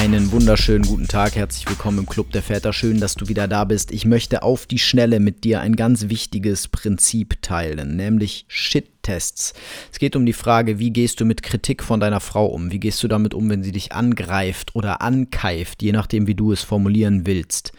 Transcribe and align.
Einen 0.00 0.32
wunderschönen 0.32 0.86
guten 0.86 1.08
Tag, 1.08 1.36
herzlich 1.36 1.68
willkommen 1.68 1.98
im 1.98 2.06
Club 2.06 2.32
der 2.32 2.40
Väter. 2.40 2.72
Schön, 2.72 3.00
dass 3.00 3.16
du 3.16 3.28
wieder 3.28 3.46
da 3.46 3.64
bist. 3.64 3.92
Ich 3.92 4.06
möchte 4.06 4.42
auf 4.42 4.64
die 4.64 4.78
Schnelle 4.78 5.20
mit 5.20 5.44
dir 5.44 5.60
ein 5.60 5.76
ganz 5.76 6.08
wichtiges 6.08 6.68
Prinzip 6.68 7.42
teilen, 7.42 7.96
nämlich 7.96 8.46
Shit-Tests. 8.48 9.52
Es 9.92 9.98
geht 9.98 10.16
um 10.16 10.24
die 10.24 10.32
Frage, 10.32 10.78
wie 10.78 10.90
gehst 10.90 11.20
du 11.20 11.26
mit 11.26 11.42
Kritik 11.42 11.82
von 11.82 12.00
deiner 12.00 12.20
Frau 12.20 12.46
um? 12.46 12.72
Wie 12.72 12.80
gehst 12.80 13.02
du 13.02 13.08
damit 13.08 13.34
um, 13.34 13.50
wenn 13.50 13.62
sie 13.62 13.72
dich 13.72 13.92
angreift 13.92 14.74
oder 14.74 15.02
ankeift, 15.02 15.82
je 15.82 15.92
nachdem, 15.92 16.26
wie 16.26 16.34
du 16.34 16.50
es 16.50 16.62
formulieren 16.62 17.26
willst? 17.26 17.72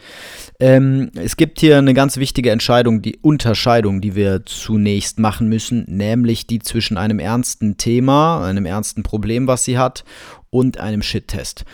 Ähm, 0.60 1.10
es 1.16 1.36
gibt 1.36 1.58
hier 1.58 1.76
eine 1.76 1.92
ganz 1.92 2.18
wichtige 2.18 2.52
Entscheidung, 2.52 3.02
die 3.02 3.16
Unterscheidung, 3.16 4.00
die 4.00 4.14
wir 4.14 4.46
zunächst 4.46 5.18
machen 5.18 5.48
müssen, 5.48 5.86
nämlich 5.88 6.46
die 6.46 6.60
zwischen 6.60 6.96
einem 6.96 7.18
ernsten 7.18 7.78
Thema, 7.78 8.46
einem 8.46 8.64
ernsten 8.64 9.02
Problem, 9.02 9.48
was 9.48 9.64
sie 9.64 9.76
hat, 9.76 10.04
und 10.50 10.78
einem 10.78 11.02
Shit-Test. 11.02 11.64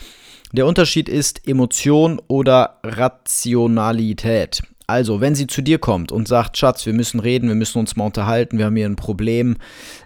Der 0.53 0.67
Unterschied 0.67 1.09
ist 1.09 1.47
Emotion 1.47 2.21
oder 2.27 2.79
Rationalität. 2.83 4.63
Also, 4.87 5.21
wenn 5.21 5.35
sie 5.35 5.47
zu 5.47 5.61
dir 5.61 5.79
kommt 5.79 6.11
und 6.11 6.27
sagt, 6.27 6.57
Schatz, 6.57 6.87
wir 6.87 6.95
müssen 6.95 7.21
reden, 7.21 7.49
wir 7.49 7.55
müssen 7.55 7.79
uns 7.79 7.97
mal 7.97 8.07
unterhalten, 8.07 8.57
wir 8.57 8.65
haben 8.65 8.77
hier 8.77 8.87
ein 8.87 8.97
Problem, 8.97 9.59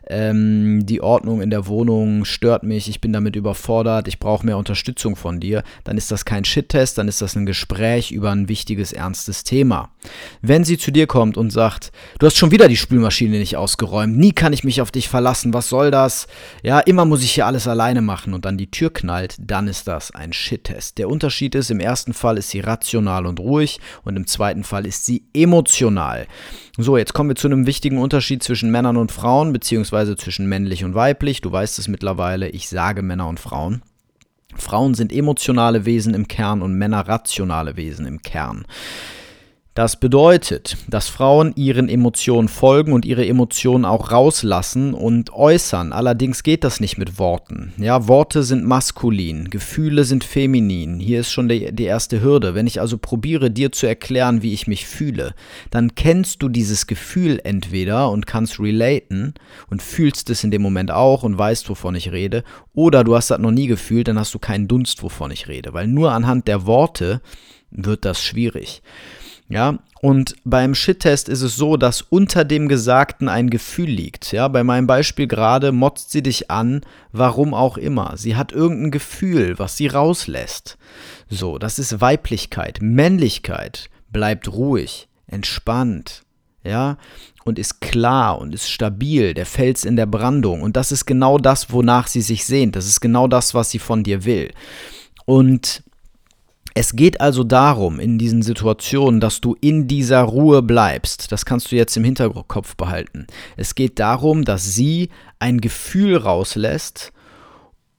ähm, 0.08 0.84
die 0.84 1.00
Ordnung 1.00 1.41
in 1.41 1.50
der 1.50 1.67
Wohnung 1.67 2.25
stört 2.25 2.64
mich, 2.64 2.89
ich 2.89 3.00
bin 3.00 3.12
damit 3.12 3.36
überfordert, 3.36 4.08
ich 4.08 4.19
brauche 4.19 4.45
mehr 4.45 4.58
Unterstützung 4.58 5.17
von 5.17 5.41
dir, 5.41 5.62
dann 5.84 5.97
ist 5.97 6.11
das 6.11 6.25
kein 6.25 6.45
Shit-Test, 6.45 6.98
dann 6.98 7.08
ist 7.08 7.22
das 7.22 7.36
ein 7.36 7.47
Gespräch 7.47 8.11
über 8.11 8.30
ein 8.30 8.48
wichtiges, 8.48 8.92
ernstes 8.92 9.45
Thema. 9.45 9.91
Wenn 10.42 10.64
sie 10.64 10.77
zu 10.77 10.91
dir 10.91 11.06
kommt 11.06 11.36
und 11.36 11.50
sagt, 11.50 11.92
du 12.19 12.27
hast 12.27 12.36
schon 12.36 12.50
wieder 12.50 12.69
die 12.69 12.77
Spülmaschine 12.77 13.39
nicht 13.39 13.56
ausgeräumt, 13.56 14.19
nie 14.19 14.33
kann 14.33 14.53
ich 14.53 14.64
mich 14.64 14.83
auf 14.83 14.91
dich 14.91 15.08
verlassen, 15.08 15.55
was 15.55 15.69
soll 15.69 15.91
das? 15.91 16.27
Ja, 16.62 16.80
immer 16.80 17.05
muss 17.05 17.23
ich 17.23 17.33
hier 17.33 17.47
alles 17.47 17.67
alleine 17.67 18.03
machen 18.03 18.34
und 18.34 18.45
dann 18.45 18.58
die 18.58 18.70
Tür 18.70 18.92
knallt, 18.92 19.36
dann 19.39 19.69
ist 19.69 19.89
das 19.89 20.11
ein 20.11 20.33
Shit-Test. 20.33 20.98
Der 20.98 21.08
Unterschied 21.08 21.55
ist, 21.55 21.70
im 21.70 21.80
ersten 21.80 22.12
Fall 22.12 22.36
ist 22.36 22.50
sie 22.50 22.61
rational 22.61 23.27
und 23.27 23.41
ruhig 23.41 23.78
und 24.05 24.17
im 24.17 24.27
zweiten 24.27 24.64
Fall 24.64 24.73
Fall 24.73 24.86
ist 24.86 25.05
sie 25.05 25.23
emotional. 25.34 26.27
So, 26.78 26.97
jetzt 26.97 27.12
kommen 27.12 27.28
wir 27.28 27.36
zu 27.36 27.47
einem 27.47 27.67
wichtigen 27.67 27.98
Unterschied 27.98 28.42
zwischen 28.42 28.70
Männern 28.70 28.97
und 28.97 29.12
Frauen, 29.12 29.53
beziehungsweise 29.53 29.92
zwischen 30.17 30.48
männlich 30.48 30.85
und 30.85 30.95
weiblich. 30.95 31.41
Du 31.41 31.53
weißt 31.53 31.79
es 31.79 31.89
mittlerweile, 31.89 32.48
ich 32.48 32.69
sage 32.69 33.03
Männer 33.03 33.29
und 33.29 33.41
Frauen. 33.41 33.83
Frauen 34.57 34.95
sind 34.95 35.12
emotionale 35.12 35.85
Wesen 35.85 36.15
im 36.15 36.29
Kern 36.29 36.62
und 36.62 36.75
Männer 36.75 37.09
rationale 37.09 37.77
Wesen 37.77 38.07
im 38.07 38.23
Kern. 38.23 38.67
Das 39.75 39.98
bedeutet, 39.98 40.77
dass 40.87 41.09
Frauen 41.09 41.55
ihren 41.56 41.89
Emotionen 41.89 42.48
folgen 42.48 42.92
und 42.92 43.06
ihre 43.06 43.27
Emotionen 43.27 43.87
auch 43.87 44.12
rauslassen 44.12 44.92
und 44.92 45.33
äußern. 45.33 45.95
Allerdings 45.95 46.42
geht 46.42 46.62
das 46.62 46.79
nicht 46.79 46.98
mit 46.98 47.19
Worten. 47.19 47.73
Ja, 47.79 48.06
Worte 48.06 48.42
sind 48.42 48.67
maskulin, 48.67 49.48
Gefühle 49.48 50.05
sind 50.05 50.25
feminin. 50.25 51.01
Hier 51.01 51.20
ist 51.20 51.33
schon 51.33 51.48
die, 51.48 51.73
die 51.73 51.84
erste 51.84 52.20
Hürde. 52.20 52.55
Wenn 52.55 52.67
ich 52.67 52.83
also 52.83 52.98
probiere, 52.98 53.51
dir 53.51 53.73
zu 53.73 53.87
erklären, 53.87 54.42
wie 54.42 54.53
ich 54.53 54.67
mich 54.67 54.87
fühle, 54.87 55.34
dann 55.70 55.95
kennst 55.95 56.42
du 56.42 56.51
dieses 56.51 56.86
Gefühl 56.86 57.41
entweder 57.42 58.11
und 58.11 58.27
kannst 58.27 58.61
relaten 58.61 59.33
und 59.70 59.80
fühlst 59.80 60.29
es 60.29 60.45
in 60.45 60.51
dem 60.51 60.61
Moment 60.61 60.91
auch 60.91 61.23
und 61.23 61.39
weißt, 61.39 61.70
wovon 61.70 61.95
ich 61.95 62.13
rede, 62.13 62.45
oder 62.75 63.05
du 63.05 63.17
hast 63.17 63.30
das 63.30 63.39
noch 63.39 63.51
nie 63.51 63.69
gefühlt, 63.69 64.07
dann 64.07 64.19
hast 64.19 64.35
du 64.35 64.39
keinen 64.39 64.69
Dunst, 64.69 65.02
wovon 65.02 65.30
ich 65.30 65.48
rede. 65.48 65.73
Weil 65.73 65.86
nur 65.86 66.13
anhand 66.13 66.46
der 66.46 66.67
Worte 66.67 67.23
wird 67.70 68.05
das 68.05 68.23
schwierig. 68.23 68.83
Ja, 69.48 69.79
und 70.01 70.35
beim 70.45 70.75
Shit-Test 70.75 71.29
ist 71.29 71.42
es 71.42 71.57
so, 71.57 71.77
dass 71.77 72.03
unter 72.03 72.45
dem 72.45 72.69
Gesagten 72.69 73.29
ein 73.29 73.51
Gefühl 73.51 73.89
liegt. 73.89 74.33
Ja, 74.33 74.48
bei 74.48 74.64
meinem 74.64 74.86
Beispiel 74.86 75.29
gerade 75.29 75.70
motzt 75.73 76.11
sie 76.11 76.23
dich 76.23 76.51
an, 76.51 76.80
warum 77.13 77.55
auch 77.55 77.77
immer. 77.77 78.17
Sie 78.17 78.35
hat 78.35 78.51
irgendein 78.51 78.91
Gefühl, 78.91 79.58
was 79.58 79.77
sie 79.77 79.86
rauslässt. 79.86 80.79
So, 81.29 81.58
das 81.58 81.79
ist 81.79 82.01
Weiblichkeit. 82.01 82.79
Männlichkeit 82.81 83.91
bleibt 84.11 84.52
ruhig, 84.52 85.08
entspannt, 85.27 86.23
ja, 86.64 86.97
und 87.45 87.58
ist 87.58 87.81
klar 87.81 88.39
und 88.39 88.55
ist 88.55 88.70
stabil, 88.70 89.35
der 89.35 89.47
Fels 89.47 89.85
in 89.85 89.97
der 89.97 90.07
Brandung. 90.07 90.63
Und 90.63 90.77
das 90.77 90.92
ist 90.92 91.07
genau 91.07 91.39
das, 91.39 91.73
wonach 91.73 92.07
sie 92.07 92.23
sich 92.23 92.45
sehnt. 92.45 92.77
Das 92.77 92.86
ist 92.86 93.01
genau 93.01 93.29
das, 93.29 93.55
was 93.55 93.70
sie 93.70 93.79
von 93.81 94.05
dir 94.05 94.25
will. 94.25 94.52
Und 95.27 95.83
es 96.74 96.96
geht 96.96 97.20
also 97.20 97.44
darum, 97.44 98.00
in 98.00 98.18
diesen 98.18 98.42
Situationen, 98.42 99.20
dass 99.20 99.40
du 99.40 99.56
in 99.60 99.88
dieser 99.88 100.22
Ruhe 100.22 100.62
bleibst. 100.62 101.30
Das 101.30 101.44
kannst 101.44 101.70
du 101.70 101.77
jetzt 101.77 101.96
im 101.96 102.05
Hinterkopf 102.05 102.77
behalten. 102.77 103.27
Es 103.56 103.74
geht 103.74 103.98
darum, 103.98 104.44
dass 104.44 104.74
sie 104.74 105.10
ein 105.38 105.60
Gefühl 105.60 106.16
rauslässt 106.16 107.12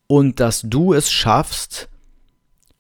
und 0.08 0.40
dass 0.40 0.62
du 0.62 0.94
es 0.94 1.12
schaffst, 1.12 1.90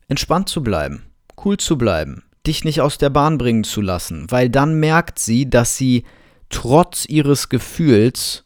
entspannt 0.07 0.49
zu 0.49 0.63
bleiben, 0.63 1.03
cool 1.43 1.57
zu 1.57 1.77
bleiben, 1.77 2.23
dich 2.45 2.63
nicht 2.63 2.81
aus 2.81 2.97
der 2.97 3.09
Bahn 3.09 3.37
bringen 3.37 3.63
zu 3.63 3.81
lassen, 3.81 4.29
weil 4.29 4.49
dann 4.49 4.79
merkt 4.79 5.19
sie, 5.19 5.49
dass 5.49 5.77
sie 5.77 6.05
trotz 6.49 7.05
ihres 7.05 7.49
Gefühls, 7.49 8.45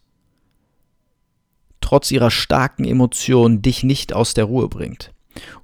trotz 1.79 2.11
ihrer 2.11 2.31
starken 2.31 2.83
Emotionen 2.83 3.61
dich 3.61 3.83
nicht 3.83 4.11
aus 4.13 4.33
der 4.33 4.45
Ruhe 4.45 4.67
bringt. 4.67 5.13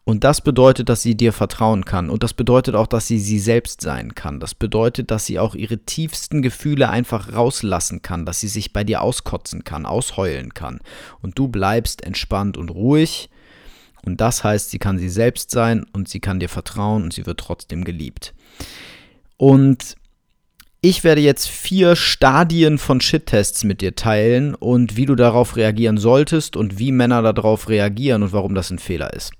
Und 0.03 0.23
das 0.23 0.41
bedeutet, 0.41 0.89
dass 0.89 1.01
sie 1.01 1.15
dir 1.15 1.33
vertrauen 1.33 1.85
kann. 1.85 2.09
Und 2.09 2.23
das 2.23 2.33
bedeutet 2.33 2.75
auch, 2.75 2.87
dass 2.87 3.07
sie 3.07 3.19
sie 3.19 3.39
selbst 3.39 3.81
sein 3.81 4.15
kann. 4.15 4.39
Das 4.39 4.53
bedeutet, 4.53 5.11
dass 5.11 5.25
sie 5.25 5.39
auch 5.39 5.55
ihre 5.55 5.77
tiefsten 5.77 6.41
Gefühle 6.41 6.89
einfach 6.89 7.33
rauslassen 7.33 8.01
kann, 8.01 8.25
dass 8.25 8.39
sie 8.39 8.47
sich 8.47 8.73
bei 8.73 8.83
dir 8.83 9.01
auskotzen 9.01 9.63
kann, 9.63 9.85
ausheulen 9.85 10.53
kann. 10.53 10.79
Und 11.21 11.39
du 11.39 11.47
bleibst 11.47 12.03
entspannt 12.03 12.57
und 12.57 12.69
ruhig. 12.69 13.29
Und 14.05 14.19
das 14.19 14.43
heißt, 14.43 14.69
sie 14.69 14.79
kann 14.79 14.97
sie 14.97 15.09
selbst 15.09 15.51
sein 15.51 15.85
und 15.93 16.09
sie 16.09 16.19
kann 16.19 16.39
dir 16.39 16.49
vertrauen 16.49 17.03
und 17.03 17.13
sie 17.13 17.25
wird 17.25 17.39
trotzdem 17.39 17.85
geliebt. 17.85 18.33
Und 19.37 19.95
ich 20.85 21.05
werde 21.05 21.21
jetzt 21.21 21.47
vier 21.47 21.95
Stadien 21.95 22.77
von 22.77 22.99
Shit-Tests 22.99 23.63
mit 23.63 23.79
dir 23.79 23.95
teilen 23.95 24.53
und 24.53 24.97
wie 24.97 25.05
du 25.05 25.15
darauf 25.15 25.55
reagieren 25.55 25.95
solltest 25.95 26.57
und 26.57 26.77
wie 26.77 26.91
Männer 26.91 27.21
darauf 27.21 27.69
reagieren 27.69 28.21
und 28.21 28.33
warum 28.33 28.53
das 28.53 28.69
ein 28.69 28.79
Fehler 28.79 29.13
ist. 29.13 29.31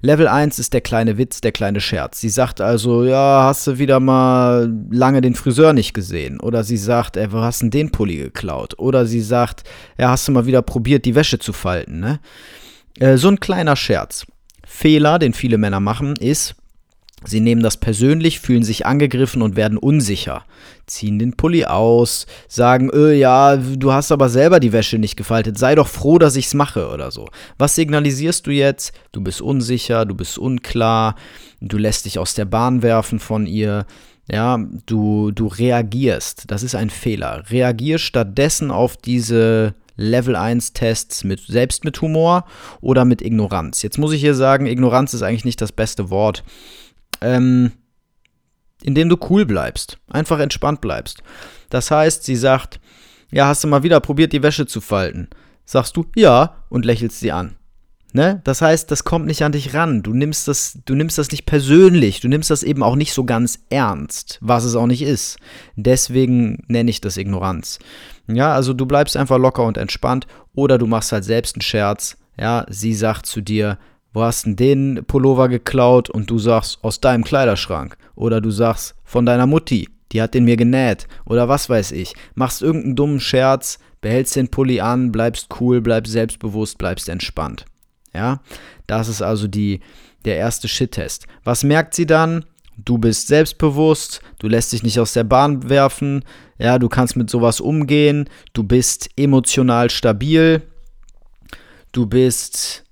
Level 0.00 0.28
1 0.28 0.60
ist 0.60 0.72
der 0.72 0.80
kleine 0.80 1.18
Witz, 1.18 1.40
der 1.40 1.50
kleine 1.50 1.80
Scherz. 1.80 2.20
Sie 2.20 2.28
sagt 2.28 2.60
also, 2.60 3.02
ja, 3.02 3.42
hast 3.42 3.66
du 3.66 3.78
wieder 3.78 3.98
mal 3.98 4.72
lange 4.92 5.22
den 5.22 5.34
Friseur 5.34 5.72
nicht 5.72 5.92
gesehen? 5.92 6.38
Oder 6.38 6.62
sie 6.62 6.76
sagt, 6.76 7.16
ey, 7.16 7.32
wo 7.32 7.40
hast 7.40 7.62
denn 7.62 7.72
den 7.72 7.90
Pulli 7.90 8.18
geklaut? 8.18 8.78
Oder 8.78 9.04
sie 9.04 9.22
sagt, 9.22 9.64
ja, 9.98 10.10
hast 10.10 10.28
du 10.28 10.32
mal 10.32 10.46
wieder 10.46 10.62
probiert, 10.62 11.04
die 11.04 11.16
Wäsche 11.16 11.40
zu 11.40 11.52
falten, 11.52 11.98
ne? 11.98 12.20
Äh, 13.00 13.16
so 13.16 13.26
ein 13.26 13.40
kleiner 13.40 13.74
Scherz. 13.74 14.24
Fehler, 14.64 15.18
den 15.18 15.32
viele 15.32 15.58
Männer 15.58 15.80
machen, 15.80 16.14
ist, 16.14 16.54
Sie 17.24 17.40
nehmen 17.40 17.62
das 17.62 17.76
persönlich, 17.76 18.40
fühlen 18.40 18.62
sich 18.62 18.86
angegriffen 18.86 19.42
und 19.42 19.56
werden 19.56 19.78
unsicher. 19.78 20.44
Ziehen 20.86 21.18
den 21.18 21.34
Pulli 21.36 21.64
aus, 21.64 22.26
sagen, 22.48 22.90
öh, 22.92 23.14
ja, 23.14 23.56
du 23.56 23.92
hast 23.92 24.12
aber 24.12 24.28
selber 24.28 24.60
die 24.60 24.72
Wäsche 24.72 24.98
nicht 24.98 25.16
gefaltet, 25.16 25.58
sei 25.58 25.74
doch 25.74 25.88
froh, 25.88 26.18
dass 26.18 26.36
ich's 26.36 26.54
mache 26.54 26.88
oder 26.88 27.10
so. 27.10 27.28
Was 27.58 27.74
signalisierst 27.74 28.46
du 28.46 28.50
jetzt? 28.50 28.92
Du 29.12 29.20
bist 29.20 29.40
unsicher, 29.40 30.04
du 30.04 30.14
bist 30.14 30.38
unklar, 30.38 31.14
du 31.60 31.78
lässt 31.78 32.04
dich 32.04 32.18
aus 32.18 32.34
der 32.34 32.44
Bahn 32.44 32.82
werfen 32.82 33.18
von 33.18 33.46
ihr. 33.46 33.86
Ja, 34.30 34.58
du, 34.86 35.30
du 35.32 35.46
reagierst. 35.46 36.44
Das 36.46 36.62
ist 36.62 36.74
ein 36.74 36.90
Fehler. 36.90 37.44
Reagier 37.50 37.98
stattdessen 37.98 38.70
auf 38.70 38.96
diese 38.96 39.74
Level 39.96 40.36
1 40.36 40.72
Tests 40.72 41.24
mit, 41.24 41.40
selbst 41.40 41.84
mit 41.84 42.00
Humor 42.00 42.44
oder 42.80 43.04
mit 43.04 43.20
Ignoranz. 43.20 43.82
Jetzt 43.82 43.98
muss 43.98 44.12
ich 44.12 44.20
hier 44.20 44.34
sagen, 44.34 44.66
Ignoranz 44.66 45.12
ist 45.14 45.22
eigentlich 45.22 45.44
nicht 45.44 45.60
das 45.60 45.72
beste 45.72 46.10
Wort 46.10 46.44
ähm, 47.22 47.72
indem 48.82 49.08
du 49.08 49.16
cool 49.30 49.46
bleibst, 49.46 49.98
einfach 50.08 50.40
entspannt 50.40 50.80
bleibst. 50.80 51.22
Das 51.70 51.90
heißt, 51.90 52.24
sie 52.24 52.36
sagt, 52.36 52.80
ja, 53.30 53.46
hast 53.46 53.64
du 53.64 53.68
mal 53.68 53.82
wieder 53.82 54.00
probiert, 54.00 54.32
die 54.32 54.42
Wäsche 54.42 54.66
zu 54.66 54.80
falten? 54.80 55.28
Sagst 55.64 55.96
du, 55.96 56.04
ja, 56.16 56.64
und 56.68 56.84
lächelst 56.84 57.20
sie 57.20 57.32
an. 57.32 57.56
Ne? 58.14 58.42
Das 58.44 58.60
heißt, 58.60 58.90
das 58.90 59.04
kommt 59.04 59.24
nicht 59.24 59.42
an 59.42 59.52
dich 59.52 59.72
ran. 59.72 60.02
Du 60.02 60.12
nimmst, 60.12 60.46
das, 60.46 60.78
du 60.84 60.94
nimmst 60.94 61.16
das 61.16 61.30
nicht 61.30 61.46
persönlich. 61.46 62.20
Du 62.20 62.28
nimmst 62.28 62.50
das 62.50 62.62
eben 62.62 62.82
auch 62.82 62.94
nicht 62.94 63.14
so 63.14 63.24
ganz 63.24 63.60
ernst, 63.70 64.38
was 64.42 64.64
es 64.64 64.74
auch 64.74 64.86
nicht 64.86 65.00
ist. 65.00 65.38
Deswegen 65.76 66.62
nenne 66.68 66.90
ich 66.90 67.00
das 67.00 67.16
Ignoranz. 67.16 67.78
Ja, 68.28 68.52
also 68.52 68.74
du 68.74 68.84
bleibst 68.84 69.16
einfach 69.16 69.38
locker 69.38 69.64
und 69.64 69.78
entspannt 69.78 70.26
oder 70.54 70.76
du 70.76 70.86
machst 70.86 71.12
halt 71.12 71.24
selbst 71.24 71.56
einen 71.56 71.62
Scherz, 71.62 72.18
Ja, 72.38 72.66
sie 72.68 72.94
sagt 72.94 73.24
zu 73.24 73.40
dir, 73.40 73.78
wo 74.12 74.22
hast 74.22 74.44
denn 74.44 74.56
den 74.56 75.04
Pullover 75.06 75.48
geklaut? 75.48 76.10
Und 76.10 76.30
du 76.30 76.38
sagst, 76.38 76.78
aus 76.82 77.00
deinem 77.00 77.24
Kleiderschrank. 77.24 77.96
Oder 78.14 78.40
du 78.40 78.50
sagst, 78.50 78.94
von 79.04 79.26
deiner 79.26 79.46
Mutti, 79.46 79.88
die 80.12 80.20
hat 80.20 80.34
den 80.34 80.44
mir 80.44 80.56
genäht. 80.56 81.06
Oder 81.24 81.48
was 81.48 81.68
weiß 81.68 81.92
ich. 81.92 82.14
Machst 82.34 82.62
irgendeinen 82.62 82.96
dummen 82.96 83.20
Scherz, 83.20 83.78
behältst 84.00 84.36
den 84.36 84.48
Pulli 84.48 84.80
an, 84.80 85.12
bleibst 85.12 85.48
cool, 85.60 85.80
bleibst 85.80 86.12
selbstbewusst, 86.12 86.76
bleibst 86.78 87.08
entspannt. 87.08 87.64
Ja, 88.14 88.40
das 88.86 89.08
ist 89.08 89.22
also 89.22 89.48
die, 89.48 89.80
der 90.26 90.36
erste 90.36 90.68
Shit-Test. 90.68 91.26
Was 91.44 91.64
merkt 91.64 91.94
sie 91.94 92.06
dann? 92.06 92.44
Du 92.76 92.98
bist 92.98 93.28
selbstbewusst, 93.28 94.20
du 94.38 94.48
lässt 94.48 94.72
dich 94.72 94.82
nicht 94.82 94.98
aus 94.98 95.12
der 95.12 95.24
Bahn 95.24 95.68
werfen, 95.68 96.24
ja, 96.58 96.78
du 96.78 96.88
kannst 96.88 97.16
mit 97.16 97.28
sowas 97.28 97.60
umgehen, 97.60 98.28
du 98.54 98.64
bist 98.64 99.10
emotional 99.16 99.90
stabil, 99.90 100.62
du 101.92 102.06
bist 102.06 102.84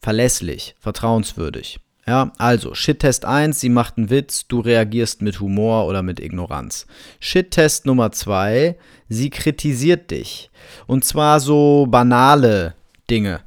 verlässlich, 0.00 0.74
vertrauenswürdig. 0.78 1.80
Ja, 2.06 2.32
also 2.38 2.74
Shit-Test 2.74 3.26
1, 3.26 3.60
sie 3.60 3.68
macht 3.68 3.98
einen 3.98 4.08
Witz, 4.08 4.46
du 4.48 4.60
reagierst 4.60 5.20
mit 5.20 5.40
Humor 5.40 5.86
oder 5.86 6.02
mit 6.02 6.20
Ignoranz. 6.20 6.86
Shit-Test 7.20 7.84
Nummer 7.84 8.12
2, 8.12 8.76
sie 9.10 9.28
kritisiert 9.28 10.10
dich. 10.10 10.50
Und 10.86 11.04
zwar 11.04 11.38
so 11.38 11.86
banale 11.86 12.74
Dinge. 13.10 13.40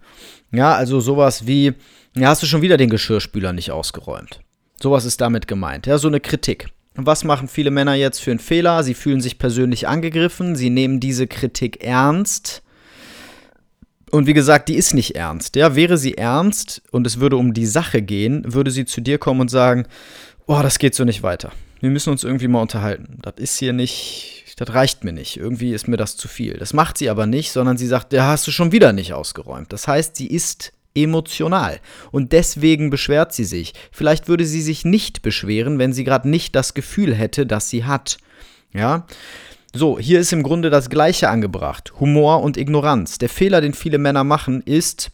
Ja, 0.51 0.75
also 0.75 0.99
sowas 0.99 1.47
wie, 1.47 1.73
ja, 2.15 2.27
hast 2.27 2.43
du 2.43 2.45
schon 2.45 2.61
wieder 2.61 2.77
den 2.77 2.91
Geschirrspüler 2.91 3.51
nicht 3.51 3.71
ausgeräumt. 3.71 4.41
Sowas 4.79 5.05
ist 5.05 5.21
damit 5.21 5.47
gemeint. 5.47 5.87
Ja, 5.87 5.97
so 5.97 6.07
eine 6.07 6.19
Kritik. 6.19 6.67
Und 6.95 7.07
was 7.07 7.23
machen 7.23 7.47
viele 7.47 7.71
Männer 7.71 7.95
jetzt 7.95 8.19
für 8.19 8.31
einen 8.31 8.39
Fehler? 8.39 8.83
Sie 8.83 8.93
fühlen 8.93 9.21
sich 9.21 9.39
persönlich 9.39 9.87
angegriffen, 9.87 10.55
sie 10.55 10.69
nehmen 10.69 10.99
diese 10.99 11.25
Kritik 11.25 11.83
ernst. 11.83 12.61
Und 14.11 14.27
wie 14.27 14.33
gesagt, 14.33 14.67
die 14.69 14.75
ist 14.75 14.93
nicht 14.93 15.15
ernst. 15.15 15.55
Ja, 15.55 15.75
wäre 15.75 15.97
sie 15.97 16.17
ernst 16.17 16.81
und 16.91 17.07
es 17.07 17.19
würde 17.19 17.37
um 17.37 17.53
die 17.53 17.65
Sache 17.65 18.01
gehen, 18.01 18.43
würde 18.45 18.69
sie 18.69 18.85
zu 18.85 19.01
dir 19.01 19.17
kommen 19.17 19.41
und 19.41 19.49
sagen: 19.49 19.87
Boah, 20.45 20.63
das 20.63 20.79
geht 20.79 20.95
so 20.95 21.05
nicht 21.05 21.23
weiter. 21.23 21.51
Wir 21.79 21.89
müssen 21.89 22.11
uns 22.11 22.23
irgendwie 22.23 22.49
mal 22.49 22.61
unterhalten. 22.61 23.19
Das 23.21 23.35
ist 23.37 23.57
hier 23.57 23.73
nicht, 23.73 24.53
das 24.57 24.73
reicht 24.73 25.03
mir 25.03 25.13
nicht. 25.13 25.37
Irgendwie 25.37 25.73
ist 25.73 25.87
mir 25.87 25.97
das 25.97 26.17
zu 26.17 26.27
viel. 26.27 26.57
Das 26.57 26.73
macht 26.73 26.97
sie 26.97 27.09
aber 27.09 27.25
nicht, 27.25 27.51
sondern 27.51 27.77
sie 27.77 27.87
sagt: 27.87 28.11
Ja, 28.11 28.27
hast 28.27 28.45
du 28.45 28.51
schon 28.51 28.73
wieder 28.73 28.91
nicht 28.91 29.13
ausgeräumt. 29.13 29.71
Das 29.71 29.87
heißt, 29.87 30.17
sie 30.17 30.27
ist 30.27 30.73
emotional. 30.93 31.79
Und 32.11 32.33
deswegen 32.33 32.89
beschwert 32.89 33.33
sie 33.33 33.45
sich. 33.45 33.73
Vielleicht 33.91 34.27
würde 34.27 34.45
sie 34.45 34.61
sich 34.61 34.83
nicht 34.83 35.21
beschweren, 35.21 35.79
wenn 35.79 35.93
sie 35.93 36.03
gerade 36.03 36.29
nicht 36.29 36.53
das 36.55 36.73
Gefühl 36.73 37.15
hätte, 37.15 37.45
dass 37.45 37.69
sie 37.69 37.85
hat. 37.85 38.17
Ja? 38.73 39.05
So, 39.73 39.97
hier 39.97 40.19
ist 40.19 40.33
im 40.33 40.43
Grunde 40.43 40.69
das 40.69 40.89
Gleiche 40.89 41.29
angebracht. 41.29 41.93
Humor 41.99 42.41
und 42.41 42.57
Ignoranz. 42.57 43.17
Der 43.19 43.29
Fehler, 43.29 43.61
den 43.61 43.73
viele 43.73 43.97
Männer 43.97 44.25
machen, 44.25 44.61
ist, 44.61 45.11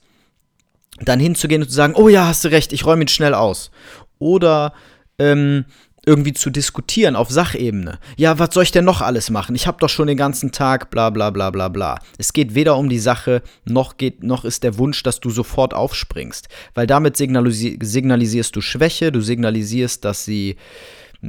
dann 0.99 1.19
hinzugehen 1.19 1.61
und 1.61 1.69
zu 1.69 1.75
sagen, 1.75 1.93
oh 1.95 2.09
ja, 2.09 2.25
hast 2.27 2.43
du 2.43 2.49
recht, 2.49 2.73
ich 2.73 2.85
räume 2.85 3.03
ihn 3.03 3.07
schnell 3.07 3.35
aus. 3.35 3.69
Oder 4.17 4.73
ähm, 5.19 5.65
irgendwie 6.07 6.33
zu 6.33 6.49
diskutieren 6.49 7.15
auf 7.15 7.29
Sachebene. 7.29 7.99
Ja, 8.15 8.39
was 8.39 8.53
soll 8.53 8.63
ich 8.63 8.71
denn 8.71 8.85
noch 8.85 9.01
alles 9.01 9.29
machen? 9.29 9.55
Ich 9.55 9.67
habe 9.67 9.77
doch 9.79 9.89
schon 9.89 10.07
den 10.07 10.17
ganzen 10.17 10.51
Tag 10.51 10.89
bla 10.89 11.09
bla 11.09 11.29
bla 11.29 11.51
bla 11.51 11.67
bla. 11.67 11.99
Es 12.17 12.33
geht 12.33 12.55
weder 12.55 12.77
um 12.77 12.89
die 12.89 12.97
Sache, 12.97 13.43
noch, 13.65 13.97
geht, 13.97 14.23
noch 14.23 14.45
ist 14.45 14.63
der 14.63 14.77
Wunsch, 14.77 15.03
dass 15.03 15.19
du 15.19 15.29
sofort 15.29 15.73
aufspringst. 15.73 16.47
Weil 16.73 16.87
damit 16.87 17.17
signalisi 17.17 17.77
signalisierst 17.81 18.55
du 18.55 18.61
Schwäche, 18.61 19.11
du 19.11 19.21
signalisierst, 19.21 20.03
dass 20.05 20.23
sie 20.23 20.55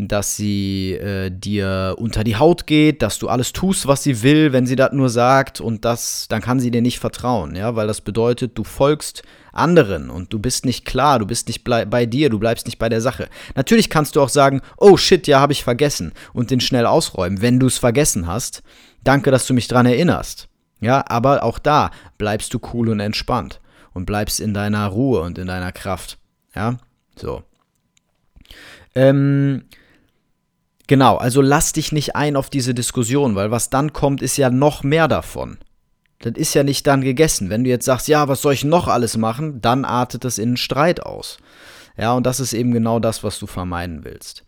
dass 0.06 0.36
sie 0.36 0.92
äh, 0.92 1.30
dir 1.30 1.96
unter 1.98 2.22
die 2.22 2.36
Haut 2.36 2.66
geht, 2.66 3.02
dass 3.02 3.18
du 3.18 3.28
alles 3.28 3.52
tust, 3.52 3.88
was 3.88 4.04
sie 4.04 4.22
will, 4.22 4.52
wenn 4.52 4.66
sie 4.66 4.76
das 4.76 4.92
nur 4.92 5.08
sagt 5.08 5.60
und 5.60 5.84
das, 5.84 6.26
dann 6.28 6.40
kann 6.40 6.60
sie 6.60 6.70
dir 6.70 6.82
nicht 6.82 7.00
vertrauen, 7.00 7.56
ja, 7.56 7.74
weil 7.74 7.88
das 7.88 8.00
bedeutet, 8.00 8.56
du 8.56 8.62
folgst 8.64 9.22
anderen 9.52 10.10
und 10.10 10.32
du 10.32 10.38
bist 10.38 10.64
nicht 10.64 10.84
klar, 10.84 11.18
du 11.18 11.26
bist 11.26 11.48
nicht 11.48 11.64
bei 11.64 12.06
dir, 12.06 12.30
du 12.30 12.38
bleibst 12.38 12.66
nicht 12.66 12.78
bei 12.78 12.88
der 12.88 13.00
Sache. 13.00 13.28
Natürlich 13.56 13.90
kannst 13.90 14.14
du 14.14 14.22
auch 14.22 14.28
sagen, 14.28 14.60
oh 14.76 14.96
shit, 14.96 15.26
ja, 15.26 15.40
habe 15.40 15.52
ich 15.52 15.64
vergessen 15.64 16.12
und 16.32 16.50
den 16.50 16.60
schnell 16.60 16.86
ausräumen, 16.86 17.42
wenn 17.42 17.58
du 17.58 17.66
es 17.66 17.78
vergessen 17.78 18.26
hast. 18.26 18.62
Danke, 19.02 19.30
dass 19.30 19.46
du 19.46 19.54
mich 19.54 19.68
dran 19.68 19.86
erinnerst. 19.86 20.48
Ja, 20.80 21.04
aber 21.08 21.42
auch 21.42 21.58
da 21.58 21.90
bleibst 22.18 22.54
du 22.54 22.60
cool 22.72 22.88
und 22.88 23.00
entspannt 23.00 23.60
und 23.94 24.06
bleibst 24.06 24.38
in 24.38 24.54
deiner 24.54 24.86
Ruhe 24.86 25.22
und 25.22 25.38
in 25.38 25.48
deiner 25.48 25.72
Kraft. 25.72 26.18
Ja, 26.54 26.76
so. 27.16 27.42
Ähm, 28.94 29.64
genau, 30.88 31.16
also 31.16 31.40
lass 31.40 31.72
dich 31.72 31.92
nicht 31.92 32.16
ein 32.16 32.34
auf 32.34 32.50
diese 32.50 32.74
Diskussion, 32.74 33.36
weil 33.36 33.52
was 33.52 33.70
dann 33.70 33.92
kommt, 33.92 34.20
ist 34.20 34.36
ja 34.36 34.50
noch 34.50 34.82
mehr 34.82 35.06
davon. 35.06 35.58
Das 36.20 36.32
ist 36.34 36.54
ja 36.54 36.64
nicht 36.64 36.84
dann 36.88 37.02
gegessen. 37.02 37.48
Wenn 37.48 37.62
du 37.62 37.70
jetzt 37.70 37.84
sagst, 37.84 38.08
ja, 38.08 38.26
was 38.26 38.42
soll 38.42 38.54
ich 38.54 38.64
noch 38.64 38.88
alles 38.88 39.16
machen, 39.16 39.60
dann 39.60 39.84
artet 39.84 40.24
das 40.24 40.38
in 40.38 40.48
einen 40.48 40.56
Streit 40.56 41.00
aus. 41.00 41.38
Ja, 41.96 42.14
und 42.14 42.26
das 42.26 42.40
ist 42.40 42.52
eben 42.52 42.72
genau 42.72 42.98
das, 42.98 43.22
was 43.22 43.38
du 43.38 43.46
vermeiden 43.46 44.04
willst. 44.04 44.44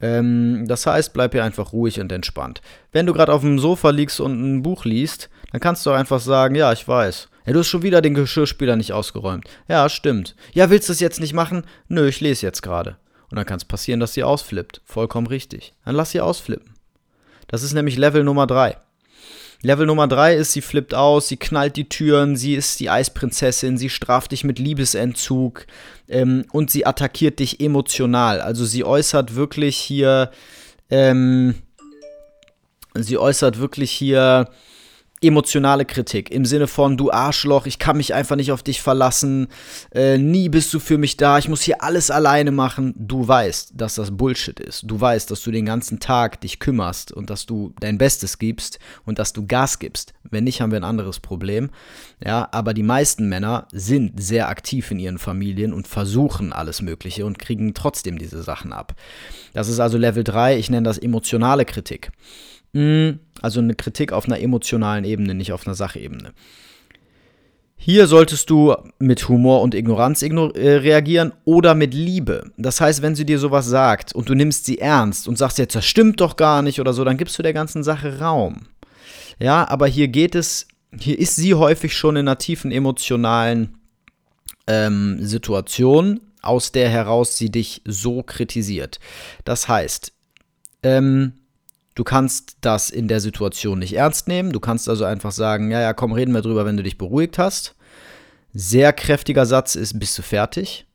Ähm, 0.00 0.64
das 0.66 0.86
heißt, 0.86 1.12
bleib 1.12 1.32
hier 1.32 1.44
einfach 1.44 1.72
ruhig 1.72 2.00
und 2.00 2.10
entspannt. 2.10 2.62
Wenn 2.92 3.06
du 3.06 3.12
gerade 3.12 3.32
auf 3.32 3.42
dem 3.42 3.58
Sofa 3.58 3.90
liegst 3.90 4.20
und 4.20 4.40
ein 4.40 4.62
Buch 4.62 4.84
liest, 4.84 5.28
dann 5.52 5.60
kannst 5.60 5.84
du 5.84 5.90
einfach 5.90 6.20
sagen, 6.20 6.54
ja, 6.54 6.72
ich 6.72 6.86
weiß. 6.86 7.28
Ja, 7.46 7.52
du 7.52 7.58
hast 7.60 7.68
schon 7.68 7.82
wieder 7.82 8.00
den 8.00 8.14
Geschirrspüler 8.14 8.76
nicht 8.76 8.92
ausgeräumt. 8.92 9.44
Ja, 9.68 9.88
stimmt. 9.88 10.34
Ja, 10.52 10.70
willst 10.70 10.88
du 10.88 10.92
es 10.92 11.00
jetzt 11.00 11.20
nicht 11.20 11.34
machen? 11.34 11.64
Nö, 11.88 12.08
ich 12.08 12.20
lese 12.20 12.46
jetzt 12.46 12.62
gerade. 12.62 12.96
Und 13.30 13.36
dann 13.36 13.46
kann 13.46 13.58
es 13.58 13.64
passieren, 13.64 14.00
dass 14.00 14.14
sie 14.14 14.24
ausflippt. 14.24 14.80
Vollkommen 14.84 15.26
richtig. 15.26 15.72
Dann 15.84 15.94
lass 15.94 16.10
sie 16.10 16.20
ausflippen. 16.20 16.74
Das 17.46 17.62
ist 17.62 17.72
nämlich 17.72 17.96
Level 17.96 18.24
Nummer 18.24 18.46
3. 18.46 18.76
Level 19.62 19.86
Nummer 19.86 20.08
3 20.08 20.36
ist, 20.36 20.52
sie 20.52 20.62
flippt 20.62 20.94
aus, 20.94 21.28
sie 21.28 21.36
knallt 21.36 21.76
die 21.76 21.88
Türen, 21.88 22.34
sie 22.34 22.54
ist 22.54 22.80
die 22.80 22.88
Eisprinzessin, 22.88 23.76
sie 23.76 23.90
straft 23.90 24.32
dich 24.32 24.42
mit 24.42 24.58
Liebesentzug 24.58 25.66
ähm, 26.08 26.46
und 26.52 26.70
sie 26.70 26.86
attackiert 26.86 27.40
dich 27.40 27.60
emotional. 27.60 28.40
Also 28.40 28.64
sie 28.64 28.84
äußert 28.84 29.34
wirklich 29.34 29.76
hier, 29.76 30.30
ähm, 30.88 31.56
sie 32.94 33.18
äußert 33.18 33.58
wirklich 33.58 33.90
hier 33.90 34.48
emotionale 35.22 35.84
Kritik 35.84 36.30
im 36.30 36.44
Sinne 36.46 36.66
von 36.66 36.96
du 36.96 37.10
Arschloch, 37.10 37.66
ich 37.66 37.78
kann 37.78 37.98
mich 37.98 38.14
einfach 38.14 38.36
nicht 38.36 38.52
auf 38.52 38.62
dich 38.62 38.80
verlassen, 38.80 39.48
äh, 39.94 40.16
nie 40.16 40.48
bist 40.48 40.72
du 40.72 40.80
für 40.80 40.96
mich 40.96 41.16
da, 41.18 41.38
ich 41.38 41.48
muss 41.48 41.60
hier 41.62 41.82
alles 41.82 42.10
alleine 42.10 42.50
machen. 42.50 42.94
Du 42.96 43.26
weißt, 43.26 43.72
dass 43.74 43.96
das 43.96 44.16
Bullshit 44.16 44.58
ist. 44.58 44.84
Du 44.86 44.98
weißt, 44.98 45.30
dass 45.30 45.42
du 45.42 45.50
den 45.50 45.66
ganzen 45.66 46.00
Tag 46.00 46.40
dich 46.40 46.58
kümmerst 46.58 47.12
und 47.12 47.28
dass 47.28 47.44
du 47.44 47.74
dein 47.80 47.98
Bestes 47.98 48.38
gibst 48.38 48.78
und 49.04 49.18
dass 49.18 49.34
du 49.34 49.46
Gas 49.46 49.78
gibst. 49.78 50.14
Wenn 50.30 50.44
nicht, 50.44 50.62
haben 50.62 50.70
wir 50.70 50.80
ein 50.80 50.84
anderes 50.84 51.20
Problem. 51.20 51.70
Ja, 52.24 52.48
aber 52.52 52.72
die 52.72 52.82
meisten 52.82 53.28
Männer 53.28 53.68
sind 53.72 54.22
sehr 54.22 54.48
aktiv 54.48 54.90
in 54.90 54.98
ihren 54.98 55.18
Familien 55.18 55.74
und 55.74 55.86
versuchen 55.86 56.52
alles 56.52 56.80
Mögliche 56.80 57.26
und 57.26 57.38
kriegen 57.38 57.74
trotzdem 57.74 58.18
diese 58.18 58.42
Sachen 58.42 58.72
ab. 58.72 58.94
Das 59.52 59.68
ist 59.68 59.80
also 59.80 59.98
Level 59.98 60.24
3, 60.24 60.56
ich 60.56 60.70
nenne 60.70 60.84
das 60.84 60.98
emotionale 60.98 61.64
Kritik. 61.64 62.10
Mm, 62.72 63.10
also 63.42 63.60
eine 63.60 63.74
Kritik 63.74 64.12
auf 64.12 64.26
einer 64.26 64.40
emotionalen 64.40 65.04
Ebene, 65.04 65.34
nicht 65.34 65.52
auf 65.52 65.66
einer 65.66 65.74
Sachebene. 65.74 66.32
Hier 67.82 68.06
solltest 68.06 68.50
du 68.50 68.76
mit 68.98 69.26
Humor 69.30 69.62
und 69.62 69.74
Ignoranz 69.74 70.20
ignor 70.20 70.54
äh, 70.54 70.76
reagieren 70.76 71.32
oder 71.46 71.74
mit 71.74 71.94
Liebe. 71.94 72.52
Das 72.58 72.78
heißt, 72.78 73.00
wenn 73.00 73.14
sie 73.14 73.24
dir 73.24 73.38
sowas 73.38 73.66
sagt 73.66 74.14
und 74.14 74.28
du 74.28 74.34
nimmst 74.34 74.66
sie 74.66 74.78
ernst 74.78 75.26
und 75.26 75.38
sagst 75.38 75.56
jetzt, 75.56 75.74
das 75.74 75.86
stimmt 75.86 76.20
doch 76.20 76.36
gar 76.36 76.60
nicht 76.60 76.78
oder 76.78 76.92
so, 76.92 77.04
dann 77.04 77.16
gibst 77.16 77.38
du 77.38 77.42
der 77.42 77.54
ganzen 77.54 77.82
Sache 77.82 78.18
Raum. 78.18 78.66
Ja, 79.38 79.66
aber 79.66 79.86
hier 79.86 80.08
geht 80.08 80.34
es, 80.34 80.68
hier 80.98 81.18
ist 81.18 81.36
sie 81.36 81.54
häufig 81.54 81.96
schon 81.96 82.16
in 82.16 82.28
einer 82.28 82.36
tiefen 82.36 82.70
emotionalen 82.70 83.78
ähm, 84.66 85.16
Situation, 85.24 86.20
aus 86.42 86.72
der 86.72 86.90
heraus 86.90 87.38
sie 87.38 87.50
dich 87.50 87.80
so 87.86 88.22
kritisiert. 88.22 89.00
Das 89.44 89.68
heißt, 89.68 90.12
ähm, 90.82 91.32
Du 92.00 92.04
kannst 92.04 92.56
das 92.62 92.88
in 92.88 93.08
der 93.08 93.20
Situation 93.20 93.78
nicht 93.78 93.94
ernst 93.94 94.26
nehmen. 94.26 94.52
Du 94.52 94.58
kannst 94.58 94.88
also 94.88 95.04
einfach 95.04 95.32
sagen, 95.32 95.70
ja, 95.70 95.82
ja, 95.82 95.92
komm, 95.92 96.12
reden 96.12 96.32
wir 96.32 96.40
drüber, 96.40 96.64
wenn 96.64 96.78
du 96.78 96.82
dich 96.82 96.96
beruhigt 96.96 97.36
hast. 97.36 97.74
Sehr 98.54 98.94
kräftiger 98.94 99.44
Satz 99.44 99.74
ist, 99.74 99.98
bist 99.98 100.16
du 100.16 100.22
fertig? 100.22 100.86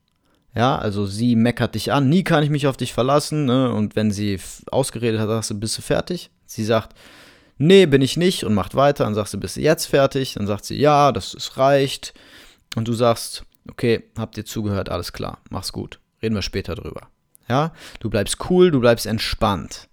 Ja, 0.55 0.79
also 0.79 1.05
sie 1.05 1.35
meckert 1.35 1.75
dich 1.75 1.93
an, 1.93 2.09
nie 2.09 2.23
kann 2.23 2.41
ich 2.41 2.49
mich 2.49 2.65
auf 2.65 2.75
dich 2.75 2.91
verlassen. 2.91 3.45
Ne? 3.45 3.71
Und 3.71 3.95
wenn 3.95 4.09
sie 4.09 4.39
ausgeredet 4.71 5.21
hat, 5.21 5.27
sagst 5.27 5.51
du, 5.51 5.59
bist 5.59 5.77
du 5.77 5.83
fertig? 5.83 6.31
Sie 6.47 6.65
sagt, 6.65 6.97
nee, 7.59 7.85
bin 7.85 8.01
ich 8.01 8.17
nicht 8.17 8.43
und 8.43 8.55
macht 8.55 8.73
weiter. 8.73 9.03
Dann 9.03 9.13
sagst 9.13 9.35
du, 9.35 9.39
bist 9.39 9.57
du 9.57 9.61
jetzt 9.61 9.85
fertig? 9.85 10.33
Dann 10.33 10.47
sagt 10.47 10.65
sie, 10.65 10.75
ja, 10.75 11.11
das 11.11 11.35
ist, 11.35 11.55
reicht. 11.59 12.15
Und 12.75 12.87
du 12.87 12.93
sagst, 12.93 13.45
okay, 13.69 14.05
habt 14.17 14.39
ihr 14.39 14.45
zugehört, 14.45 14.89
alles 14.89 15.13
klar, 15.13 15.37
mach's 15.51 15.71
gut. 15.71 15.99
Reden 16.23 16.33
wir 16.33 16.41
später 16.41 16.73
drüber. 16.73 17.09
Ja, 17.47 17.73
du 17.99 18.09
bleibst 18.09 18.49
cool, 18.49 18.71
du 18.71 18.79
bleibst 18.79 19.05
entspannt. 19.05 19.87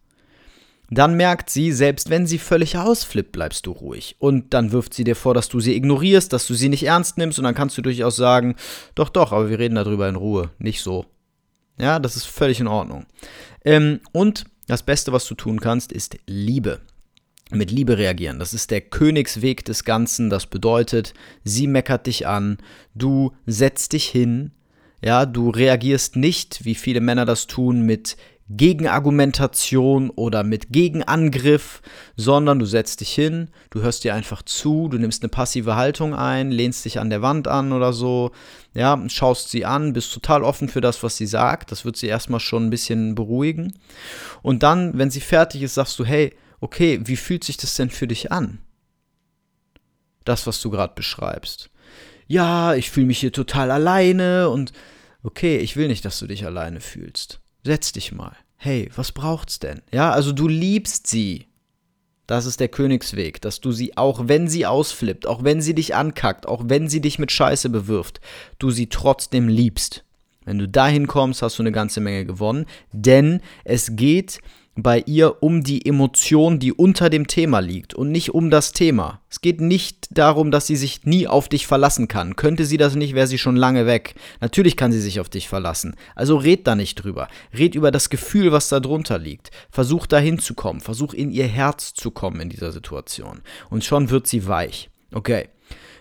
Dann 0.95 1.17
merkt 1.17 1.49
sie, 1.49 1.73
selbst 1.73 2.11
wenn 2.11 2.27
sie 2.27 2.39
völlig 2.39 2.77
ausflippt, 2.77 3.33
bleibst 3.33 3.65
du 3.65 3.73
ruhig. 3.73 4.17
Und 4.19 4.53
dann 4.53 4.73
wirft 4.73 4.93
sie 4.93 5.05
dir 5.05 5.17
vor, 5.17 5.33
dass 5.33 5.49
du 5.49 5.59
sie 5.59 5.75
ignorierst, 5.75 6.31
dass 6.35 6.47
du 6.47 6.53
sie 6.53 6.69
nicht 6.69 6.83
ernst 6.83 7.17
nimmst. 7.17 7.39
Und 7.39 7.45
dann 7.45 7.55
kannst 7.55 7.79
du 7.79 7.83
durchaus 7.83 8.17
sagen, 8.17 8.57
doch, 8.95 9.09
doch, 9.09 9.33
aber 9.33 9.49
wir 9.49 9.59
reden 9.59 9.77
darüber 9.77 10.07
in 10.07 10.17
Ruhe. 10.17 10.51
Nicht 10.59 10.83
so. 10.83 11.07
Ja, 11.79 11.99
das 11.99 12.17
ist 12.17 12.27
völlig 12.27 12.61
in 12.61 12.67
Ordnung. 12.67 13.07
Ähm, 13.65 14.01
und 14.13 14.45
das 14.67 14.83
Beste, 14.83 15.13
was 15.13 15.27
du 15.27 15.35
tun 15.35 15.61
kannst, 15.61 15.93
ist 15.93 16.19
Liebe. 16.27 16.81
mit 17.51 17.71
Liebe 17.71 17.97
reagieren. 17.97 18.39
Das 18.39 18.53
ist 18.53 18.71
der 18.71 18.83
Königsweg 18.83 19.65
des 19.65 19.85
Ganzen. 19.85 20.29
Das 20.29 20.47
bedeutet, 20.47 21.15
sie 21.43 21.69
meckert 21.69 22.07
dich 22.07 22.27
an, 22.27 22.59
du 22.95 23.33
setzt 23.47 23.95
dich 23.95 24.09
hin, 24.09 24.53
ja, 25.05 25.27
du 25.27 25.51
reagierst 25.51 26.17
nicht, 26.17 26.65
wie 26.65 26.77
viele 26.77 27.01
Männer 27.01 27.25
das 27.25 27.49
tun, 27.49 27.83
mit 27.83 28.17
Gegenargumentation 28.57 30.11
oder 30.11 30.45
mit 30.45 30.71
Gegenangriff, 30.71 31.83
sondern 32.17 32.59
du 32.59 32.67
setzt 32.67 33.01
dich 33.01 33.13
hin, 33.13 33.51
du 33.71 33.81
hörst 33.81 34.05
dir 34.05 34.15
einfach 34.15 34.43
zu, 34.43 34.89
du 34.89 34.99
nimmst 34.99 35.23
eine 35.23 35.31
passive 35.31 35.77
Haltung 35.77 36.15
ein, 36.15 36.51
lehnst 36.51 36.85
dich 36.85 36.99
an 37.01 37.11
der 37.11 37.23
Wand 37.23 37.49
an 37.49 37.73
oder 37.73 37.93
so, 37.93 38.33
ja, 38.75 39.03
schaust 39.09 39.51
sie 39.51 39.65
an, 39.65 39.93
bist 39.93 40.13
total 40.13 40.43
offen 40.43 40.69
für 40.69 40.81
das, 40.81 41.03
was 41.03 41.17
sie 41.17 41.27
sagt. 41.27 41.73
Das 41.73 41.85
wird 41.85 41.97
sie 41.97 42.07
erstmal 42.07 42.41
schon 42.41 42.67
ein 42.67 42.71
bisschen 42.71 43.15
beruhigen. 43.15 43.75
Und 44.43 44.63
dann, 44.63 44.97
wenn 44.99 45.11
sie 45.11 45.21
fertig 45.21 45.63
ist, 45.63 45.75
sagst 45.75 45.99
du, 45.99 46.05
hey, 46.05 46.35
okay, 46.61 47.01
wie 47.05 47.17
fühlt 47.17 47.45
sich 47.45 47.57
das 47.57 47.75
denn 47.77 47.91
für 47.91 48.07
dich 48.07 48.33
an? 48.33 48.59
Das, 50.25 50.47
was 50.47 50.61
du 50.61 50.71
gerade 50.71 50.95
beschreibst. 50.95 51.71
Ja, 52.29 52.75
ich 52.75 52.91
fühle 52.91 53.07
mich 53.07 53.19
hier 53.19 53.33
total 53.33 53.71
alleine 53.71 54.49
und 54.49 54.73
okay, 55.23 55.59
ich 55.59 55.77
will 55.77 55.89
nicht, 55.89 56.05
dass 56.05 56.19
du 56.19 56.27
dich 56.27 56.47
alleine 56.47 56.81
fühlst. 56.81 57.41
Setz 57.65 57.93
dich 57.93 58.13
mal. 58.13 58.37
Hey, 58.65 58.89
was 58.95 59.11
braucht's 59.11 59.59
denn? 59.59 59.83
Ja, 59.91 60.13
also 60.13 60.31
du 60.31 60.47
liebst 60.47 61.09
sie. 61.09 61.49
Das 62.29 62.47
ist 62.47 62.61
der 62.61 62.69
Königsweg, 62.69 63.41
dass 63.41 63.61
du 63.61 63.73
sie, 63.73 63.97
auch 63.97 64.29
wenn 64.29 64.47
sie 64.47 64.67
ausflippt, 64.67 65.27
auch 65.27 65.43
wenn 65.43 65.61
sie 65.61 65.75
dich 65.75 65.97
ankackt, 65.97 66.47
auch 66.47 66.63
wenn 66.67 66.89
sie 66.89 67.01
dich 67.01 67.19
mit 67.19 67.33
Scheiße 67.33 67.71
bewirft, 67.71 68.21
du 68.61 68.71
sie 68.71 68.87
trotzdem 68.87 69.49
liebst. 69.49 70.05
Wenn 70.45 70.61
du 70.61 70.69
dahin 70.69 71.09
kommst, 71.09 71.43
hast 71.43 71.59
du 71.59 71.65
eine 71.65 71.73
ganze 71.73 72.01
Menge 72.01 72.25
gewonnen, 72.25 72.67
denn 72.93 73.41
es 73.65 73.97
geht 73.97 74.39
bei 74.75 75.03
ihr 75.07 75.43
um 75.43 75.63
die 75.63 75.85
Emotion, 75.85 76.59
die 76.59 76.73
unter 76.73 77.11
dem 77.11 77.27
Thema 77.27 77.61
liegt 77.61 77.95
und 77.95 78.11
nicht 78.11 78.31
um 78.31 78.51
das 78.51 78.73
Thema. 78.73 79.21
Es 79.29 79.43
geht 79.43 79.61
nicht 79.61 80.09
darum, 80.11 80.51
dass 80.51 80.67
sie 80.67 80.77
sich 80.77 81.05
nie 81.05 81.27
auf 81.27 81.49
dich 81.49 81.67
verlassen 81.67 82.09
kann. 82.09 82.37
Könnte 82.37 82.65
sie 82.65 82.79
das 82.79 82.95
nicht, 82.95 83.15
wäre 83.15 83.27
sie 83.27 83.39
schon 83.39 83.57
lange 83.57 83.87
weg. 83.87 84.15
Natürlich 84.41 84.77
kann 84.77 84.91
sie 84.91 85.01
sich 85.01 85.21
auf 85.21 85.29
dich 85.29 85.49
verlassen. 85.49 85.95
Also 86.15 86.37
red 86.37 86.67
da 86.67 86.75
nicht 86.75 86.97
drüber. 86.97 87.29
Red 87.57 87.75
über 87.75 87.91
das 87.91 88.09
Gefühl, 88.09 88.51
was 88.53 88.71
da 88.71 88.81
drunter 88.81 89.19
liegt. 89.19 89.51
Versuch 89.71 90.07
da 90.07 90.19
hinzukommen. 90.19 90.81
Versuch 90.81 91.13
in 91.13 91.31
ihr 91.31 91.47
Herz 91.47 91.93
zu 91.93 92.11
kommen 92.11 92.41
in 92.41 92.49
dieser 92.49 92.73
Situation. 92.73 93.43
Und 93.69 93.85
schon 93.85 94.09
wird 94.09 94.27
sie 94.27 94.47
weich. 94.47 94.89
Okay. 95.13 95.49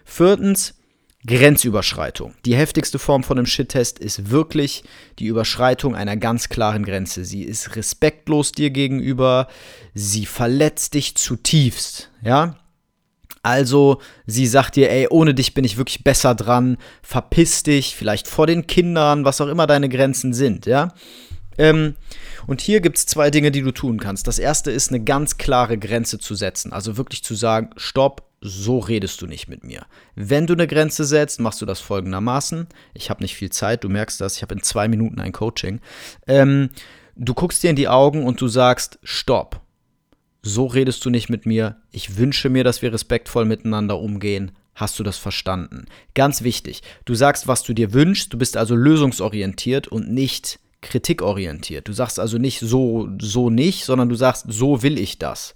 Viertens, 0.05 0.80
Grenzüberschreitung. 1.25 2.33
Die 2.45 2.55
heftigste 2.55 2.97
Form 2.97 3.23
von 3.23 3.37
einem 3.37 3.45
Shit-Test 3.45 3.99
ist 3.99 4.31
wirklich 4.31 4.83
die 5.19 5.27
Überschreitung 5.27 5.95
einer 5.95 6.17
ganz 6.17 6.49
klaren 6.49 6.83
Grenze. 6.83 7.25
Sie 7.25 7.43
ist 7.43 7.75
respektlos 7.75 8.51
dir 8.51 8.71
gegenüber, 8.71 9.47
sie 9.93 10.25
verletzt 10.25 10.95
dich 10.95 11.15
zutiefst, 11.15 12.09
ja? 12.23 12.57
Also, 13.43 13.99
sie 14.27 14.45
sagt 14.45 14.75
dir, 14.75 14.91
ey, 14.91 15.07
ohne 15.09 15.33
dich 15.33 15.55
bin 15.55 15.63
ich 15.63 15.77
wirklich 15.77 16.03
besser 16.03 16.35
dran, 16.35 16.77
verpiss 17.01 17.63
dich, 17.63 17.95
vielleicht 17.95 18.27
vor 18.27 18.45
den 18.45 18.67
Kindern, 18.67 19.25
was 19.25 19.41
auch 19.41 19.47
immer 19.47 19.65
deine 19.65 19.89
Grenzen 19.89 20.33
sind, 20.33 20.67
ja? 20.67 20.93
Ähm, 21.57 21.95
und 22.47 22.61
hier 22.61 22.81
gibt 22.81 22.97
es 22.97 23.05
zwei 23.05 23.29
Dinge, 23.29 23.51
die 23.51 23.61
du 23.61 23.71
tun 23.71 23.99
kannst. 23.99 24.27
Das 24.27 24.39
erste 24.39 24.71
ist, 24.71 24.89
eine 24.89 25.03
ganz 25.03 25.37
klare 25.37 25.77
Grenze 25.77 26.19
zu 26.19 26.35
setzen. 26.35 26.71
Also 26.71 26.97
wirklich 26.97 27.23
zu 27.23 27.35
sagen, 27.35 27.71
stopp, 27.77 28.30
so 28.41 28.79
redest 28.79 29.21
du 29.21 29.27
nicht 29.27 29.47
mit 29.47 29.63
mir. 29.63 29.85
Wenn 30.15 30.47
du 30.47 30.53
eine 30.53 30.67
Grenze 30.67 31.05
setzt, 31.05 31.39
machst 31.39 31.61
du 31.61 31.65
das 31.65 31.79
folgendermaßen. 31.79 32.67
Ich 32.93 33.09
habe 33.09 33.21
nicht 33.21 33.35
viel 33.35 33.51
Zeit, 33.51 33.83
du 33.83 33.89
merkst 33.89 34.19
das, 34.19 34.35
ich 34.35 34.41
habe 34.41 34.55
in 34.55 34.63
zwei 34.63 34.87
Minuten 34.87 35.19
ein 35.19 35.31
Coaching. 35.31 35.79
Ähm, 36.27 36.71
du 37.15 37.33
guckst 37.35 37.61
dir 37.61 37.69
in 37.69 37.75
die 37.75 37.87
Augen 37.87 38.25
und 38.25 38.41
du 38.41 38.47
sagst, 38.47 38.99
stopp. 39.03 39.61
So 40.41 40.65
redest 40.65 41.05
du 41.05 41.11
nicht 41.11 41.29
mit 41.29 41.45
mir. 41.45 41.77
Ich 41.91 42.17
wünsche 42.17 42.49
mir, 42.49 42.63
dass 42.63 42.81
wir 42.81 42.91
respektvoll 42.91 43.45
miteinander 43.45 43.99
umgehen. 43.99 44.51
Hast 44.73 44.97
du 44.97 45.03
das 45.03 45.17
verstanden? 45.17 45.85
Ganz 46.15 46.41
wichtig. 46.41 46.81
Du 47.05 47.13
sagst, 47.13 47.47
was 47.47 47.61
du 47.61 47.73
dir 47.73 47.93
wünschst. 47.93 48.33
Du 48.33 48.39
bist 48.39 48.57
also 48.57 48.75
lösungsorientiert 48.75 49.87
und 49.87 50.09
nicht 50.09 50.59
kritikorientiert. 50.81 51.87
Du 51.87 51.93
sagst 51.93 52.19
also 52.19 52.39
nicht 52.39 52.59
so, 52.59 53.07
so 53.19 53.51
nicht, 53.51 53.85
sondern 53.85 54.09
du 54.09 54.15
sagst, 54.15 54.45
so 54.49 54.81
will 54.81 54.97
ich 54.97 55.19
das. 55.19 55.53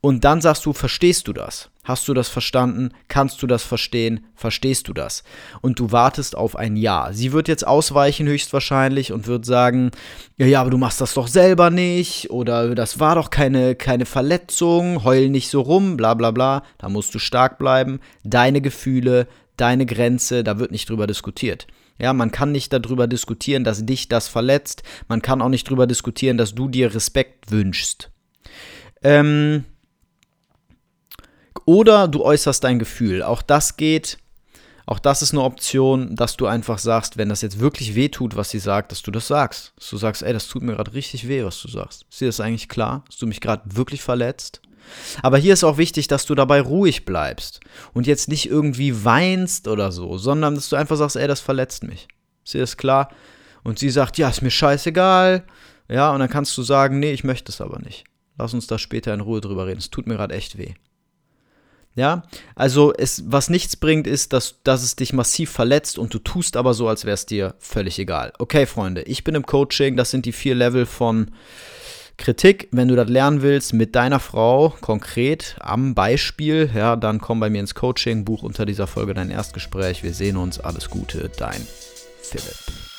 Und 0.00 0.24
dann 0.24 0.40
sagst 0.40 0.66
du, 0.66 0.72
verstehst 0.72 1.28
du 1.28 1.32
das? 1.32 1.70
Hast 1.88 2.06
du 2.06 2.12
das 2.12 2.28
verstanden? 2.28 2.90
Kannst 3.08 3.42
du 3.42 3.46
das 3.46 3.62
verstehen? 3.62 4.26
Verstehst 4.34 4.88
du 4.88 4.92
das? 4.92 5.24
Und 5.62 5.78
du 5.78 5.90
wartest 5.90 6.36
auf 6.36 6.54
ein 6.54 6.76
Ja. 6.76 7.08
Sie 7.12 7.32
wird 7.32 7.48
jetzt 7.48 7.66
ausweichen 7.66 8.26
höchstwahrscheinlich 8.26 9.10
und 9.10 9.26
wird 9.26 9.46
sagen, 9.46 9.92
ja, 10.36 10.44
ja, 10.44 10.60
aber 10.60 10.68
du 10.68 10.76
machst 10.76 11.00
das 11.00 11.14
doch 11.14 11.28
selber 11.28 11.70
nicht 11.70 12.28
oder 12.28 12.74
das 12.74 13.00
war 13.00 13.14
doch 13.14 13.30
keine, 13.30 13.74
keine 13.74 14.04
Verletzung, 14.04 15.02
heul 15.02 15.30
nicht 15.30 15.48
so 15.48 15.62
rum, 15.62 15.96
bla 15.96 16.12
bla 16.12 16.30
bla. 16.30 16.62
Da 16.76 16.90
musst 16.90 17.14
du 17.14 17.18
stark 17.18 17.56
bleiben. 17.56 18.00
Deine 18.22 18.60
Gefühle, 18.60 19.26
deine 19.56 19.86
Grenze, 19.86 20.44
da 20.44 20.58
wird 20.58 20.72
nicht 20.72 20.90
drüber 20.90 21.06
diskutiert. 21.06 21.66
Ja, 21.98 22.12
man 22.12 22.30
kann 22.32 22.52
nicht 22.52 22.70
darüber 22.70 23.06
diskutieren, 23.06 23.64
dass 23.64 23.86
dich 23.86 24.10
das 24.10 24.28
verletzt. 24.28 24.82
Man 25.08 25.22
kann 25.22 25.40
auch 25.40 25.48
nicht 25.48 25.66
darüber 25.66 25.86
diskutieren, 25.86 26.36
dass 26.36 26.54
du 26.54 26.68
dir 26.68 26.94
Respekt 26.94 27.50
wünschst. 27.50 28.10
Ähm, 29.02 29.64
oder 31.68 32.08
du 32.08 32.24
äußerst 32.24 32.64
dein 32.64 32.78
Gefühl. 32.78 33.22
Auch 33.22 33.42
das 33.42 33.76
geht. 33.76 34.16
Auch 34.86 34.98
das 34.98 35.20
ist 35.20 35.32
eine 35.32 35.42
Option, 35.42 36.16
dass 36.16 36.38
du 36.38 36.46
einfach 36.46 36.78
sagst, 36.78 37.18
wenn 37.18 37.28
das 37.28 37.42
jetzt 37.42 37.60
wirklich 37.60 37.94
weh 37.94 38.08
tut, 38.08 38.36
was 38.36 38.48
sie 38.48 38.58
sagt, 38.58 38.90
dass 38.90 39.02
du 39.02 39.10
das 39.10 39.26
sagst. 39.26 39.74
Dass 39.76 39.90
du 39.90 39.98
sagst, 39.98 40.22
ey, 40.22 40.32
das 40.32 40.48
tut 40.48 40.62
mir 40.62 40.76
gerade 40.76 40.94
richtig 40.94 41.28
weh, 41.28 41.44
was 41.44 41.60
du 41.60 41.68
sagst. 41.68 42.06
Ist 42.10 42.22
dir 42.22 42.28
das 42.28 42.40
eigentlich 42.40 42.70
klar? 42.70 43.04
Hast 43.06 43.20
du 43.20 43.26
mich 43.26 43.42
gerade 43.42 43.64
wirklich 43.66 44.00
verletzt? 44.00 44.62
Aber 45.22 45.36
hier 45.36 45.52
ist 45.52 45.62
auch 45.62 45.76
wichtig, 45.76 46.08
dass 46.08 46.24
du 46.24 46.34
dabei 46.34 46.62
ruhig 46.62 47.04
bleibst 47.04 47.60
und 47.92 48.06
jetzt 48.06 48.28
nicht 48.28 48.48
irgendwie 48.48 49.04
weinst 49.04 49.68
oder 49.68 49.92
so, 49.92 50.16
sondern 50.16 50.54
dass 50.54 50.70
du 50.70 50.76
einfach 50.76 50.96
sagst, 50.96 51.16
ey, 51.16 51.28
das 51.28 51.40
verletzt 51.40 51.82
mich. 51.82 52.08
Ist 52.46 52.54
dir 52.54 52.62
das 52.62 52.78
klar? 52.78 53.10
Und 53.62 53.78
sie 53.78 53.90
sagt, 53.90 54.16
ja, 54.16 54.30
ist 54.30 54.40
mir 54.40 54.50
scheißegal. 54.50 55.44
Ja, 55.90 56.14
und 56.14 56.20
dann 56.20 56.30
kannst 56.30 56.56
du 56.56 56.62
sagen, 56.62 56.98
nee, 56.98 57.12
ich 57.12 57.24
möchte 57.24 57.52
es 57.52 57.60
aber 57.60 57.78
nicht. 57.78 58.04
Lass 58.38 58.54
uns 58.54 58.66
da 58.68 58.78
später 58.78 59.12
in 59.12 59.20
Ruhe 59.20 59.42
drüber 59.42 59.66
reden. 59.66 59.80
Es 59.80 59.90
tut 59.90 60.06
mir 60.06 60.14
gerade 60.16 60.34
echt 60.34 60.56
weh. 60.56 60.72
Ja, 61.98 62.22
also 62.54 62.94
es, 62.94 63.24
was 63.26 63.50
nichts 63.50 63.74
bringt, 63.74 64.06
ist, 64.06 64.32
dass, 64.32 64.62
dass 64.62 64.84
es 64.84 64.94
dich 64.94 65.12
massiv 65.12 65.50
verletzt 65.50 65.98
und 65.98 66.14
du 66.14 66.20
tust 66.20 66.56
aber 66.56 66.72
so, 66.72 66.86
als 66.86 67.04
wäre 67.04 67.14
es 67.14 67.26
dir 67.26 67.56
völlig 67.58 67.98
egal. 67.98 68.32
Okay, 68.38 68.66
Freunde, 68.66 69.02
ich 69.02 69.24
bin 69.24 69.34
im 69.34 69.44
Coaching, 69.44 69.96
das 69.96 70.12
sind 70.12 70.24
die 70.24 70.30
vier 70.30 70.54
Level 70.54 70.86
von 70.86 71.32
Kritik. 72.16 72.68
Wenn 72.70 72.86
du 72.86 72.94
das 72.94 73.08
lernen 73.08 73.42
willst 73.42 73.72
mit 73.72 73.96
deiner 73.96 74.20
Frau 74.20 74.76
konkret 74.80 75.56
am 75.58 75.96
Beispiel, 75.96 76.70
ja, 76.72 76.94
dann 76.94 77.20
komm 77.20 77.40
bei 77.40 77.50
mir 77.50 77.58
ins 77.58 77.74
Coaching, 77.74 78.24
buch 78.24 78.44
unter 78.44 78.64
dieser 78.64 78.86
Folge 78.86 79.12
dein 79.12 79.30
Erstgespräch. 79.30 80.04
Wir 80.04 80.14
sehen 80.14 80.36
uns. 80.36 80.60
Alles 80.60 80.90
Gute, 80.90 81.32
dein 81.36 81.66
Philipp. 82.22 82.97